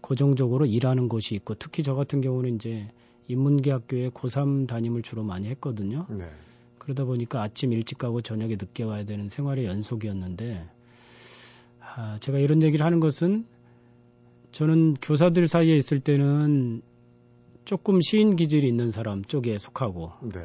[0.00, 2.88] 고정적으로 일하는 곳이 있고 특히 저 같은 경우는 이제
[3.28, 6.06] 인문계학교에 고3 담임을 주로 많이 했거든요.
[6.10, 6.30] 네.
[6.78, 10.68] 그러다 보니까 아침 일찍 가고 저녁에 늦게 와야 되는 생활의 연속이었는데
[11.80, 13.46] 아, 제가 이런 얘기를 하는 것은
[14.50, 16.82] 저는 교사들 사이에 있을 때는
[17.64, 20.40] 조금 시인 기질이 있는 사람 쪽에 속하고 네.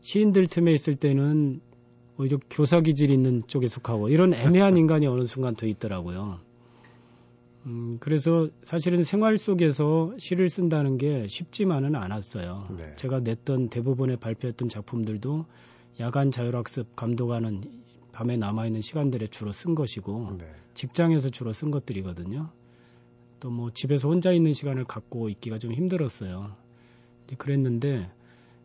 [0.00, 1.60] 시인들 틈에 있을 때는
[2.18, 6.40] 오히려 교사 기질이 있는 쪽에 속하고 이런 애매한 인간이 어느 순간 돼 있더라고요.
[7.66, 12.68] 음, 그래서 사실은 생활 속에서 시를 쓴다는 게 쉽지만은 않았어요.
[12.76, 12.96] 네.
[12.96, 15.46] 제가 냈던 대부분의 발표했던 작품들도
[16.00, 17.62] 야간 자율학습 감독하는
[18.12, 20.46] 밤에 남아있는 시간들에 주로 쓴 것이고 네.
[20.74, 22.50] 직장에서 주로 쓴 것들이거든요.
[23.40, 26.54] 또 뭐 집에서 혼자 있는 시간을 갖고 있기가 좀 힘들었어요.
[27.38, 28.08] 그랬는데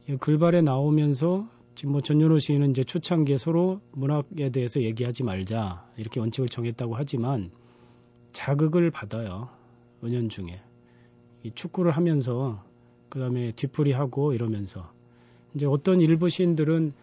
[0.07, 6.19] 이 글발에 나오면서 지금 뭐 전윤호 시인은 이제 초창기에 서로 문학에 대해서 얘기하지 말자 이렇게
[6.19, 7.51] 원칙을 정했다고 하지만
[8.37, 9.49] 자극을 받아요.
[10.03, 10.61] 은연 중에
[11.41, 12.63] 이 축구를 하면서
[13.09, 14.93] 그 다음에 뒤풀이하고 이러면서
[15.55, 16.93] 이제 어떤 일부 시인들은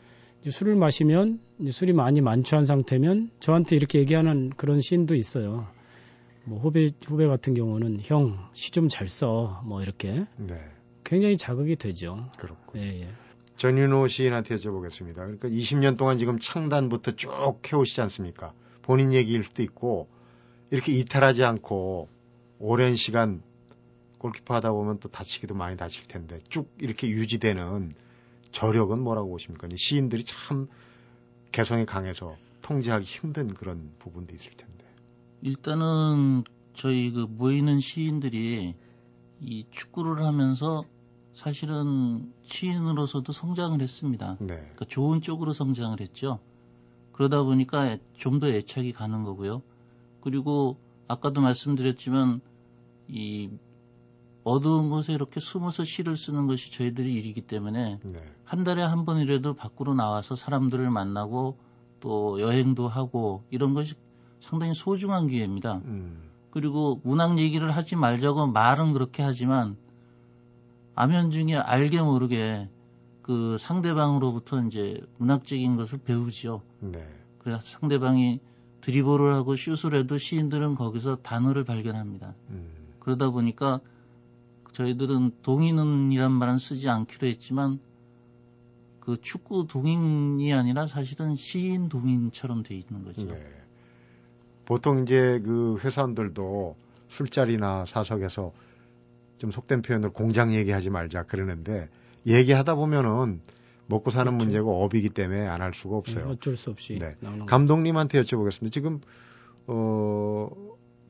[0.48, 5.66] 술을 마시면 술이 많이 만취한 상태면 저한테 이렇게 얘기하는 그런 시인도 있어요.
[6.44, 10.60] 뭐 후배 후배 같은 경우는 형 시 좀 잘 써 뭐 이렇게 네.
[11.02, 12.30] 굉장히 자극이 되죠.
[12.38, 12.78] 그렇고.
[12.78, 13.08] 예, 예.
[13.56, 15.14] 전윤호 시인한테 여쭤보겠습니다.
[15.14, 17.32] 그러니까 20년 동안 지금 창단부터 쭉
[17.72, 18.52] 해오시지 않습니까?
[18.82, 20.08] 본인 얘기일 수도 있고
[20.74, 22.08] 이렇게 이탈하지 않고
[22.58, 23.42] 오랜 시간
[24.18, 27.94] 골키퍼 하다 보면 또 다치기도 많이 다칠 텐데 쭉 이렇게 유지되는
[28.50, 29.68] 저력은 뭐라고 보십니까?
[29.70, 30.66] 이 시인들이 참
[31.52, 34.84] 개성이 강해서 통제하기 힘든 그런 부분도 있을 텐데.
[35.42, 36.42] 일단은
[36.74, 38.74] 저희 그 모이는 시인들이
[39.42, 40.82] 이 축구를 하면서
[41.34, 44.38] 사실은 시인으로서도 성장을 했습니다.
[44.40, 44.56] 네.
[44.56, 46.40] 그러니까 좋은 쪽으로 성장을 했죠.
[47.12, 49.62] 그러다 보니까 좀 더 애착이 가는 거고요.
[50.24, 52.40] 그리고 아까도 말씀드렸지만
[53.08, 53.50] 이
[54.42, 58.24] 어두운 곳에 이렇게 숨어서 시를 쓰는 것이 저희들의 일이기 때문에 네.
[58.44, 61.58] 한 달에 한 번이라도 밖으로 나와서 사람들을 만나고
[62.00, 63.94] 또 여행도 하고 이런 것이
[64.40, 65.82] 상당히 소중한 기회입니다.
[65.84, 66.30] 음.
[66.50, 69.76] 그리고 문학 얘기를 하지 말자고 말은 그렇게 하지만
[70.94, 72.68] 아면 중에 알게 모르게
[73.20, 76.62] 그 상대방으로부터 이제 문학적인 것을 배우지요.
[76.80, 77.06] 네.
[77.38, 78.40] 그래서 상대방이
[78.84, 82.34] 드리블을 하고 슛을 해도 시인들은 거기서 단어를 발견합니다.
[82.50, 82.68] 음.
[82.98, 83.80] 그러다 보니까
[84.72, 87.78] 저희들은 동인은이란 말은 쓰지 않기로 했지만
[89.00, 93.24] 그 축구 동인이 아니라 사실은 시인 동인처럼 돼 있는 거죠.
[93.24, 93.42] 네.
[94.66, 96.76] 보통 이제 그 회사원들도
[97.08, 98.52] 술자리나 사석에서
[99.38, 101.88] 좀 속된 표현으로 공장 얘기하지 말자 그러는데
[102.26, 103.40] 얘기하다 보면은
[103.86, 104.44] 먹고 사는 그렇죠.
[104.44, 106.26] 문제고 업이기 때문에 안 할 수가 없어요.
[106.26, 107.16] 네, 어쩔 수 없이 네.
[107.46, 108.72] 감독님한테 여쭤보겠습니다.
[108.72, 109.00] 지금
[109.66, 110.48] 어,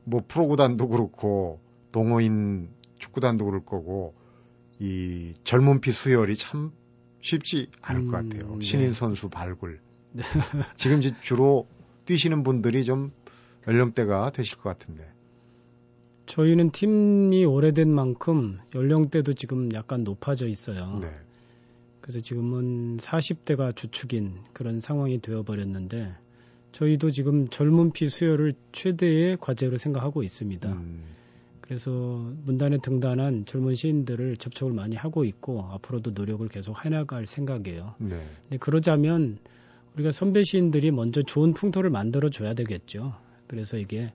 [0.03, 1.59] 뭐 프로구단도 그렇고
[1.91, 4.13] 동호인 축구단도 그럴 거고
[4.79, 6.71] 이 젊은 피 수혈이 참
[7.21, 8.55] 쉽지 않을 것 음, 같아요.
[8.57, 8.65] 네.
[8.65, 9.79] 신인 선수 발굴.
[10.77, 11.67] 지금 이제 주로
[12.05, 13.11] 뛰시는 분들이 좀
[13.67, 15.09] 연령대가 되실 것 같은데.
[16.27, 20.97] 저희는 팀이 오래된 만큼 연령대도 지금 약간 높아져 있어요.
[21.01, 21.09] 네.
[22.05, 26.13] 그래서 지금은 40대가 주축인 그런 상황이 되어버렸는데
[26.71, 30.71] 저희도 지금 젊은 피 수혈을 최대의 과제로 생각하고 있습니다.
[30.71, 31.01] 음,
[31.61, 31.91] 그래서
[32.43, 37.95] 문단에 등단한 젊은 시인들을 접촉을 많이 하고 있고 앞으로도 노력을 계속 해나갈 생각이에요.
[37.97, 38.19] 네.
[38.43, 39.39] 근데 그러자면
[39.95, 43.15] 우리가 선배 시인들이 먼저 좋은 풍토를 만들어 줘야 되겠죠.
[43.47, 44.13] 그래서 이게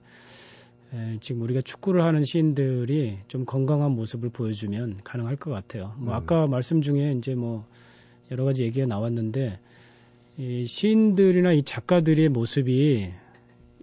[0.93, 5.93] 에, 지금 우리가 축구를 하는 시인들이 좀 건강한 모습을 보여주면 가능할 것 같아요.
[5.97, 6.15] 뭐 음.
[6.15, 7.65] 아까 말씀 중에 이제 뭐
[8.31, 9.59] 여러 가지 얘기가 나왔는데
[10.37, 13.09] 이 시인들이나 이 작가들의 모습이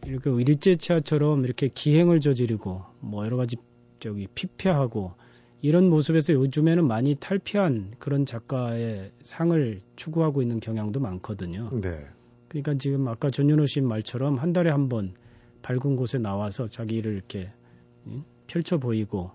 [0.06, 3.56] 이렇게 일제치하처럼 이렇게 기행을 저지르고 뭐 여러 가지
[4.00, 5.12] 저기 피폐하고
[5.60, 11.70] 이런 모습에서 요즘에는 많이 탈피한 그런 작가의 상을 추구하고 있는 경향도 많거든요.
[11.80, 12.06] 네.
[12.48, 15.14] 그러니까 지금 아까 전윤호 씨 말처럼 한 달에 한번
[15.62, 17.50] 밝은 곳에 나와서 자기 일을 이렇게
[18.08, 19.30] 예, 펼쳐 보이고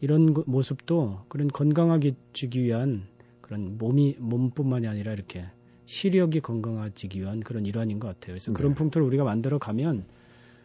[0.00, 3.06] 이런 거- 모습도 그런 건강하게 지기 위한
[3.40, 5.44] 그런 몸이 몸뿐만이 아니라 이렇게
[5.86, 8.32] 시력이 건강해지기 위한 그런 일환인 것 같아요.
[8.34, 8.76] 그래서 그런 네.
[8.76, 10.04] 풍토를 우리가 만들어 가면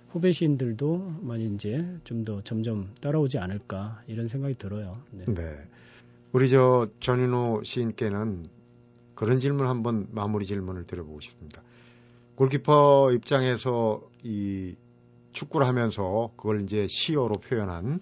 [0.09, 4.97] 후배 시인들도 많이 이제 좀 더 점점 따라오지 않을까 이런 생각이 들어요.
[5.11, 5.25] 네.
[5.25, 5.57] 네.
[6.33, 8.47] 우리 저 전인호 시인께는
[9.15, 11.61] 그런 질문 한번 마무리 질문을 드려보고 싶습니다.
[12.35, 14.75] 골키퍼 입장에서 이
[15.33, 17.99] 축구를 하면서 그걸 이제 시어로 표현한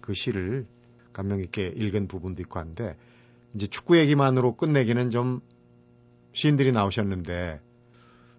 [0.00, 0.66] 그 시를
[1.12, 2.96] 감명 있게 읽은 부분도 있고 한데
[3.54, 5.40] 이제 축구 얘기만으로 끝내기는 좀
[6.32, 7.60] 시인들이 나오셨는데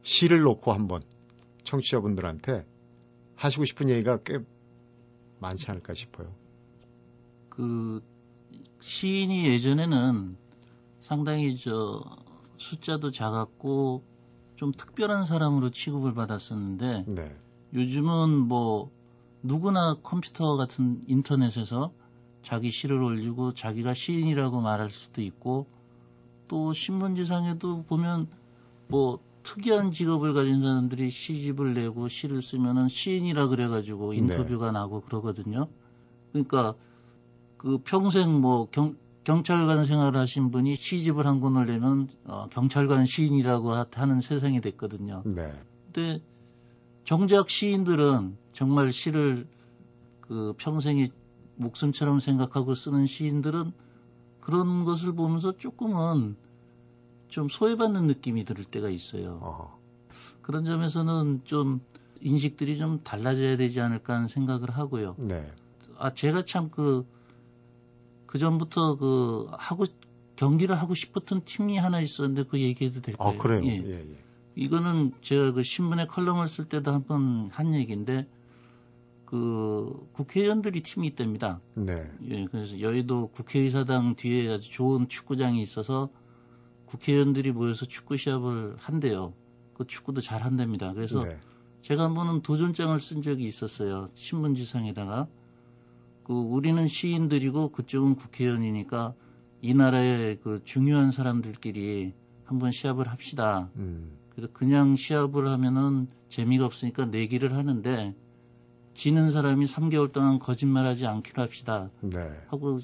[0.03, 1.01] 시를 놓고 한번
[1.63, 2.65] 청취자분들한테
[3.35, 4.39] 하시고 싶은 얘기가 꽤
[5.39, 6.33] 많지 않을까 싶어요.
[7.49, 8.01] 그
[8.81, 10.37] 시인이 예전에는
[11.01, 12.03] 상당히 저
[12.57, 14.03] 숫자도 작았고
[14.55, 17.35] 좀 특별한 사람으로 취급을 받았었는데 네.
[17.73, 18.89] 요즘은 뭐
[19.43, 21.91] 누구나 컴퓨터 같은 인터넷에서
[22.43, 25.67] 자기 시를 올리고 자기가 시인이라고 말할 수도 있고
[26.47, 28.27] 또 신문지상에도 보면
[28.87, 35.67] 뭐 특이한 직업을 가진 사람들이 시집을 내고 시를 쓰면은 시인이라 그래가지고 인터뷰가 나고 그러거든요.
[36.31, 36.73] 그러니까
[37.57, 43.73] 그 평생 뭐 경, 경찰관 생활을 하신 분이 시집을 한 권을 내면 어, 경찰관 시인이라고
[43.73, 45.21] 하- 하는 세상이 됐거든요.
[45.25, 45.53] 네.
[45.93, 46.21] 근데
[47.09, 49.47] 정작 시인들은 정말 시를
[50.21, 51.09] 그 평생이
[51.55, 53.73] 목숨처럼 생각하고 쓰는 시인들은
[54.39, 56.37] 그런 것을 보면서 조금은
[57.27, 59.39] 좀 소외받는 느낌이 들 때가 있어요.
[59.41, 59.79] 어.
[60.43, 61.81] 그런 점에서는 좀
[62.21, 65.15] 인식들이 좀 달라져야 되지 않을까 하는 생각을 하고요.
[65.17, 65.51] 네.
[65.97, 67.07] 아, 제가 참 그,
[68.27, 69.87] 그 전부터 그, 하고,
[70.35, 73.29] 경기를 하고 싶었던 팀이 하나 있었는데 그 얘기해도 될까요?
[73.29, 73.65] 아, 그래요.
[73.65, 73.83] 예.
[73.83, 74.28] 예, 예.
[74.55, 78.27] 이거는 제가 그 신문에 컬럼을 쓸 때도 한 번 한 얘기인데
[79.25, 81.61] 그 국회의원들이 팀이 있답니다.
[81.75, 82.11] 네.
[82.23, 86.09] 예, 그래서 여의도 국회의사당 뒤에 아주 좋은 축구장이 있어서
[86.87, 89.33] 국회의원들이 모여서 축구 시합을 한대요.
[89.75, 90.93] 그 축구도 잘 한답니다.
[90.93, 91.37] 그래서 네.
[91.83, 94.07] 제가 한 번은 도전장을 쓴 적이 있었어요.
[94.15, 95.27] 신문지상에다가.
[96.23, 99.13] 그 우리는 시인들이고 그쪽은 국회의원이니까
[99.61, 102.13] 이 나라의 그 중요한 사람들끼리
[102.45, 103.69] 한번 시합을 합시다.
[103.77, 104.17] 음.
[104.39, 108.15] 그래서 그냥 시합을 하면은 재미가 없으니까 내기를 하는데
[108.93, 111.89] 지는 사람이 3개월 동안 거짓말하지 않기로 합시다.
[112.01, 112.19] 네.
[112.47, 112.79] 하고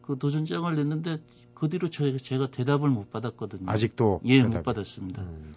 [0.00, 1.18] 그 도전장을 냈는데
[1.54, 3.68] 그 뒤로 저희가 제가 대답을 못 받았거든요.
[3.70, 5.22] 아직도 예, 대답이- 못 받았습니다.
[5.22, 5.54] 음.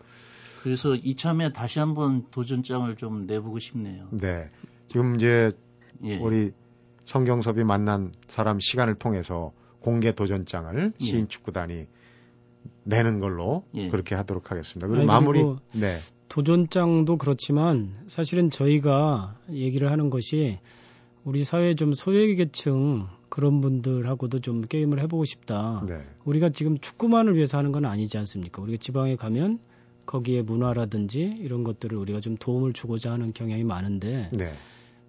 [0.64, 4.08] 그래서 이참에 다시 한번 도전장을 좀 내보고 싶네요.
[4.12, 4.50] 네.
[4.90, 5.52] 지금 이제
[6.04, 6.18] 예.
[6.18, 6.52] 우리
[7.06, 11.04] 성경섭이 만난 사람 시간을 통해서 공개 도전장을 예.
[11.06, 11.86] 시인 축구단이
[12.84, 13.90] 내는 걸로 예.
[13.90, 14.88] 그렇게 하도록 하겠습니다.
[14.88, 15.98] 그리고 아니, 마무리 그리고 네.
[16.30, 20.60] 도전장도 그렇지만 사실은 저희가 얘기를 하는 것이
[21.24, 25.84] 우리 사회 좀 소외계층 그런 분들하고도 좀 게임을 해보고 싶다.
[25.88, 26.02] 네.
[26.26, 28.62] 우리가 지금 축구만을 위해서 하는 건 아니지 않습니까?
[28.62, 29.60] 우리가 지방에 가면
[30.06, 34.52] 거기에 문화라든지 이런 것들을 우리가 좀 도움을 주고자 하는 경향이 많은데 네.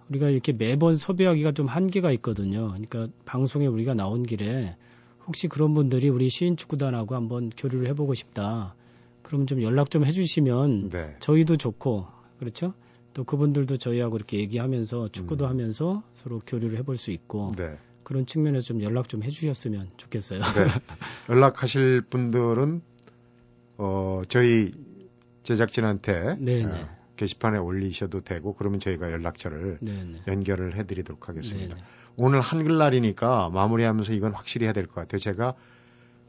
[0.08, 2.68] 우리가 이렇게 매번 섭외하기가 좀 한계가 있거든요.
[2.68, 4.76] 그러니까 방송에 우리가 나온 길에
[5.26, 8.74] 혹시 그런 분들이 우리 시인 축구단하고 한번 교류를 해보고 싶다.
[9.22, 11.16] 그럼 좀 연락 좀 해주시면 네.
[11.20, 12.06] 저희도 좋고
[12.38, 12.74] 그렇죠.
[13.14, 15.50] 또 그분들도 저희하고 이렇게 얘기하면서 축구도 음.
[15.50, 17.78] 하면서 서로 교류를 해볼 수 있고 네.
[18.02, 20.40] 그런 측면에서 좀 연락 좀 해주셨으면 좋겠어요.
[20.40, 20.66] 네.
[21.30, 22.82] 연락하실 분들은
[23.78, 24.72] 어, 저희
[25.44, 26.64] 제작진한테 네네.
[26.64, 30.22] 어, 게시판에 올리셔도 되고 그러면 저희가 연락처를 네네.
[30.26, 31.74] 연결을 해드리도록 하겠습니다.
[31.74, 31.86] 네네.
[32.16, 35.18] 오늘 한글날이니까 마무리하면서 이건 확실히 해야 될 것 같아요.
[35.18, 35.54] 제가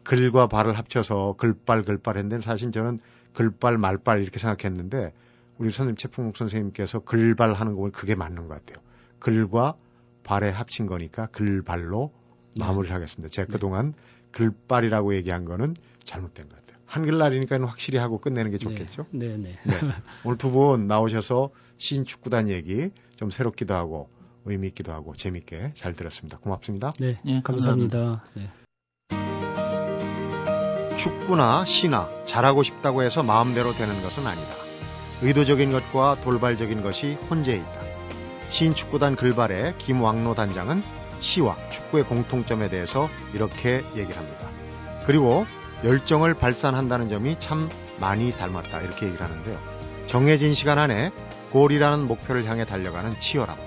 [0.04, 3.00] 글과 발을 합쳐서 글발 글발 했는데 사실 저는
[3.34, 5.14] 글발 말발 이렇게 생각했는데
[5.58, 8.84] 우리 선생님 최풍목 선생님께서 글발 하는 거 보면 그게 맞는 것 같아요.
[9.20, 9.76] 글과
[10.24, 12.12] 발에 합친 거니까 글발로
[12.60, 12.66] 네.
[12.66, 13.30] 마무리를 하겠습니다.
[13.30, 13.54] 제가 네.
[13.54, 13.94] 그동안
[14.32, 16.78] 글발이라고 얘기한 거는 잘못된 것 같아요.
[16.86, 19.08] 한글날이니까 확실히 하고 끝내는 게 좋겠죠.
[19.12, 19.58] 네 네.
[19.64, 19.80] 네.
[19.82, 19.94] 네.
[20.26, 24.10] 오늘 두 분 나오셔서 시인 축구단 얘기 좀 새롭기도 하고
[24.46, 26.38] 의미 있기도 하고 재밌게 잘 들었습니다.
[26.40, 26.92] 고맙습니다.
[27.00, 28.24] 네, 예, 감사합니다.
[28.36, 28.50] 네.
[30.98, 34.48] 축구나 시나 잘하고 싶다고 해서 마음대로 되는 것은 아니다.
[35.22, 37.84] 의도적인 것과 돌발적인 것이 혼재해 있다.
[38.50, 40.84] 시인 축구단 글발의 김왕로 단장은
[41.22, 44.50] 시와 축구의 공통점에 대해서 이렇게 얘기를 합니다.
[45.06, 45.46] 그리고
[45.84, 48.82] 열정을 발산한다는 점이 참 많이 닮았다.
[48.82, 49.60] 이렇게 얘기를 하는데요.
[50.08, 51.12] 정해진 시간 안에
[51.52, 53.58] 골이라는 목표를 향해 달려가는 치열함,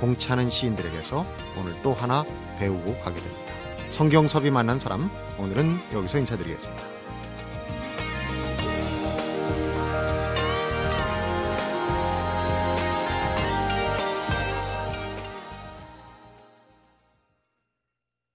[0.00, 1.24] 공차는 시인들에게서
[1.58, 2.24] 오늘 또 하나
[2.58, 3.52] 배우고 가게 됩니다.
[3.90, 6.89] 성경섭이 만난 사람, 오늘은 여기서 인사드리겠습니다.